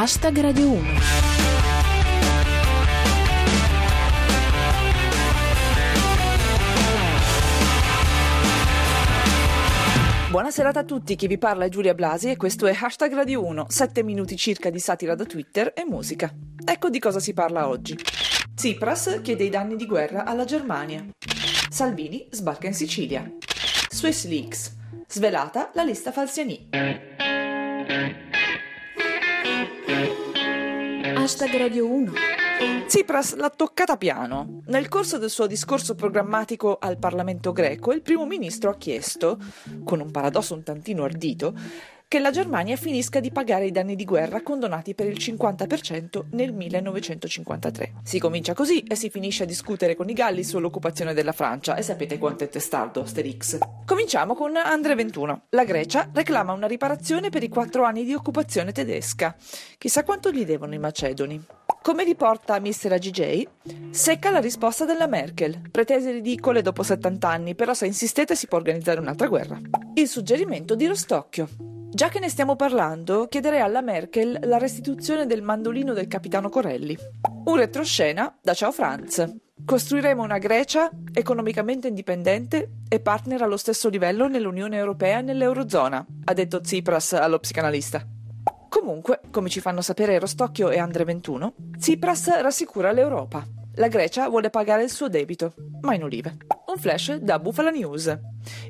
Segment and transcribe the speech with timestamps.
[0.00, 0.88] Hashtag Radio 1.
[10.30, 13.44] Buona serata a tutti, chi vi parla è Giulia Blasi e questo è Hashtag Radio
[13.44, 16.32] 1, 7 minuti circa di satira da Twitter e musica.
[16.64, 17.98] Ecco di cosa si parla oggi.
[18.54, 21.04] Tsipras chiede i danni di guerra alla Germania.
[21.70, 23.28] Salvini sbarca in Sicilia.
[23.90, 24.76] Swiss Leaks.
[25.08, 26.68] Svelata la lista Falciani.
[31.38, 32.12] Hashtag Radio 1.
[32.88, 34.62] Tsipras l'ha toccata piano.
[34.66, 39.38] Nel corso del suo discorso programmatico al Parlamento greco, il primo ministro ha chiesto,
[39.84, 41.54] con un paradosso un tantino ardito,
[42.08, 46.54] che la Germania finisca di pagare i danni di guerra condonati per il 50% nel
[46.54, 48.00] 1953.
[48.02, 51.82] Si comincia così e si finisce a discutere con i Galli sull'occupazione della Francia e
[51.82, 53.58] sapete quanto è testardo Asterix.
[53.84, 55.42] Cominciamo con Andre 21.
[55.50, 59.36] La Grecia reclama una riparazione per i quattro anni di occupazione tedesca.
[59.76, 61.44] Chissà quanto gli devono i macedoni.
[61.82, 62.92] Come riporta Mr.
[62.92, 63.42] AGJ,
[63.90, 65.60] secca la risposta della Merkel.
[65.70, 69.60] Pretese ridicole dopo 70 anni, però se insistete si può organizzare un'altra guerra.
[69.92, 71.76] Il suggerimento di Rostocchio.
[71.90, 76.96] Già che ne stiamo parlando, chiederei alla Merkel la restituzione del mandolino del capitano Corelli.
[77.44, 79.24] Un retroscena da Ciao Franz.
[79.64, 86.32] Costruiremo una Grecia economicamente indipendente e partner allo stesso livello nell'Unione Europea e nell'Eurozona, ha
[86.34, 88.06] detto Tsipras allo psicanalista.
[88.68, 93.44] Comunque, come ci fanno sapere Rostocchio e Andre 21, Tsipras rassicura l'Europa.
[93.76, 96.36] La Grecia vuole pagare il suo debito, ma in olive.
[96.70, 98.14] Un flash da Bufala News.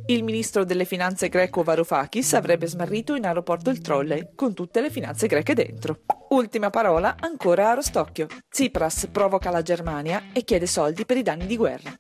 [0.07, 4.89] Il ministro delle finanze greco Varoufakis avrebbe smarrito in aeroporto il trolley, con tutte le
[4.89, 6.03] finanze greche dentro.
[6.29, 8.29] Ultima parola ancora a Rostocchio.
[8.49, 11.91] Tsipras provoca la Germania e chiede soldi per i danni di guerra.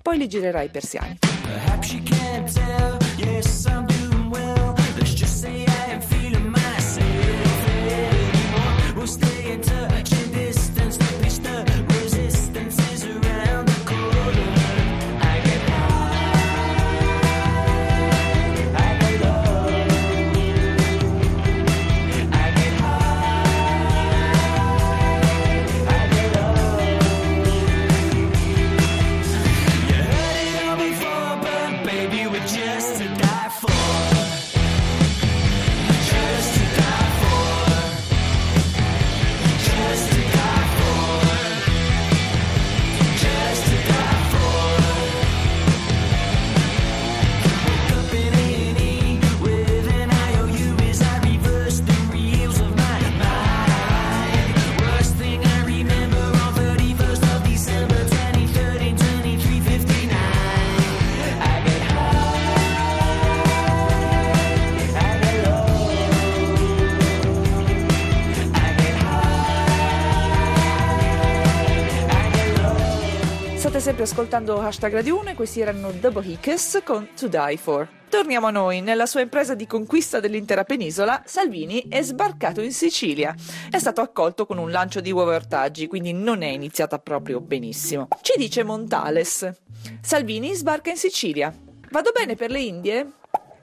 [0.00, 1.18] Poi li girerà i persiani.
[73.88, 77.88] Sempre ascoltando Hashtag Radio 1 e questi erano The Bohicas con To Die For.
[78.10, 78.82] Torniamo a noi.
[78.82, 83.34] Nella sua impresa di conquista dell'intera penisola, Salvini è sbarcato in Sicilia.
[83.70, 88.08] È stato accolto con un lancio di uova ortaggi, quindi non è iniziata proprio benissimo.
[88.20, 89.50] Ci dice Montales.
[90.02, 91.50] Salvini sbarca in Sicilia.
[91.90, 93.12] Vado bene per le Indie?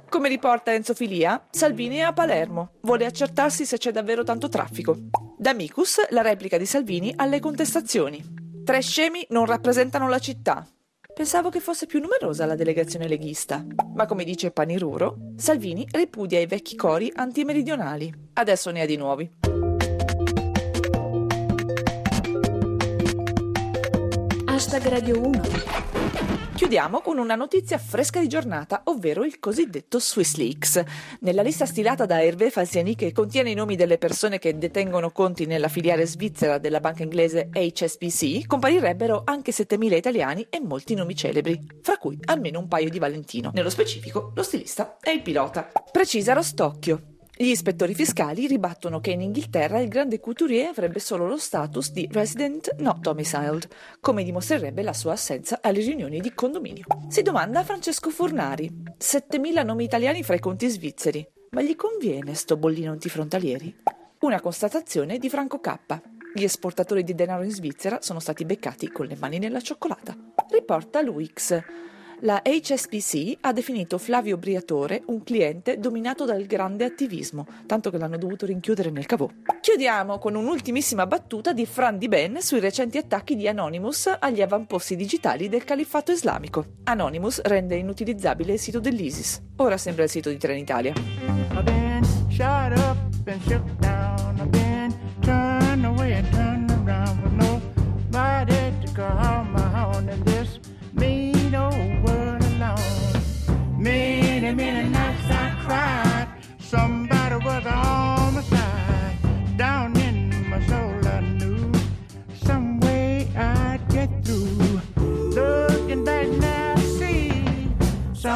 [0.09, 2.71] Come riporta Enzo Filia, Salvini è a Palermo.
[2.81, 4.97] Vuole accertarsi se c'è davvero tanto traffico.
[5.37, 8.34] Da Micus, la replica di Salvini alle contestazioni.
[8.65, 10.67] Tre scemi non rappresentano la città.
[11.13, 13.63] Pensavo che fosse più numerosa la delegazione leghista.
[13.93, 18.11] Ma come dice Paniruro, Salvini ripudia i vecchi cori antimeridionali.
[18.33, 19.54] Adesso ne ha di nuovi.
[24.55, 25.41] Hashtag Radio 1.
[26.55, 30.81] Chiudiamo con una notizia fresca di giornata, ovvero il cosiddetto Swiss Leaks.
[31.19, 35.45] Nella lista stilata da Hervé Falciani, che contiene i nomi delle persone che detengono conti
[35.45, 41.59] nella filiale svizzera della banca inglese HSBC, comparirebbero anche 7.000 italiani e molti nomi celebri,
[41.81, 43.51] fra cui almeno un paio di Valentino.
[43.53, 45.69] Nello specifico, lo stilista è il pilota.
[45.91, 47.14] Precisa Rostocchio.
[47.37, 52.07] Gli ispettori fiscali ribattono che in Inghilterra il grande couturier avrebbe solo lo status di
[52.09, 53.67] resident not domiciled,
[53.99, 56.85] come dimostrerebbe la sua assenza alle riunioni di condominio.
[57.09, 62.55] Si domanda Francesco Furnari: 7.000 nomi italiani fra i conti svizzeri, ma gli conviene sto
[62.55, 63.75] bollino antifrontalieri?
[64.19, 65.77] Una constatazione di Franco K.
[66.33, 70.15] Gli esportatori di denaro in Svizzera sono stati beccati con le mani nella cioccolata.
[70.49, 71.61] Riporta l'UX.
[72.21, 78.17] La HSBC ha definito Flavio Briatore un cliente dominato dal grande attivismo, tanto che l'hanno
[78.17, 79.29] dovuto rinchiudere nel cavò.
[79.59, 84.95] Chiudiamo con un'ultimissima battuta di Fran Di Ben sui recenti attacchi di Anonymous agli avamposti
[84.95, 86.65] digitali del califfato islamico.
[86.83, 89.41] Anonymous rende inutilizzabile il sito dell'ISIS.
[89.57, 90.93] Ora sembra il sito di Trenitalia.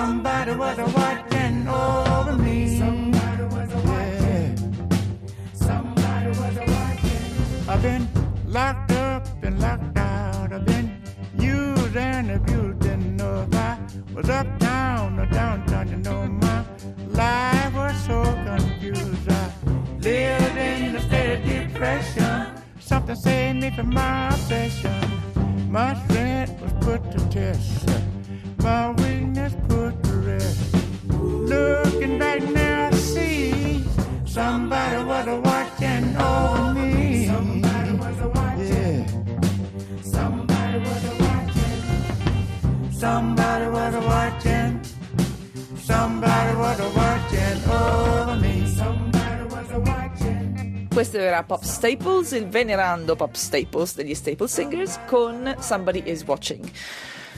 [0.10, 2.80] Somebody was a watching over me.
[2.80, 4.74] Somebody was a watching.
[4.90, 4.96] Yeah.
[5.54, 7.70] Somebody was a watching.
[7.70, 8.10] I've been
[8.48, 10.52] locked up and locked out.
[10.52, 11.00] I've been
[11.38, 12.80] used and abused.
[12.80, 13.78] Didn't know if I
[14.16, 15.88] was uptown or downtown.
[15.90, 16.66] You know my
[17.10, 19.30] life was so confused.
[19.30, 19.54] I
[20.00, 22.48] lived in a state of depression.
[22.80, 25.70] Something saved me from my obsession.
[25.70, 27.88] My strength was put to test.
[28.62, 29.89] My weakness put
[31.84, 33.84] Looking back now, I see
[34.26, 37.28] somebody was watching over me.
[37.28, 38.68] Somebody was watching.
[38.68, 39.06] Yeah.
[40.04, 41.82] Somebody was watching.
[42.92, 44.82] Somebody was watching.
[45.78, 48.68] Somebody was watching over me.
[48.76, 50.88] Somebody was watching.
[50.94, 56.70] Questo era Pop Staples, il venerando Pop Staples degli Staple Singers con Somebody is Watching.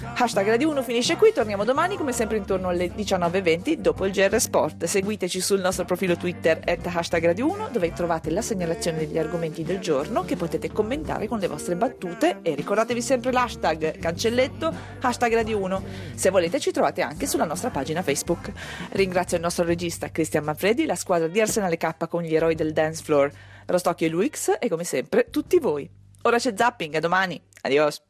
[0.04, 4.40] Hashtag Radio 1 finisce qui, torniamo domani come sempre intorno alle 19.20 dopo il GR
[4.40, 4.86] Sport.
[4.86, 9.64] Seguiteci sul nostro profilo Twitter at hashtag Radio 1 dove trovate la segnalazione degli argomenti
[9.64, 15.34] del giorno che potete commentare con le vostre battute e ricordatevi sempre l'hashtag cancelletto hashtag
[15.36, 15.84] Radio 1.
[16.16, 18.52] Se volete ci trovate anche sulla nostra pagina Facebook.
[18.94, 22.74] Ringrazio il nostro regista Cristian Manfredi, la squadra di Arsenale K con gli eroi del
[22.74, 23.32] dance floor,
[23.68, 25.88] Rostocchio e Luix e come sempre tutti voi.
[26.24, 27.40] Ora c'è zapping, a domani.
[27.62, 28.02] Adios.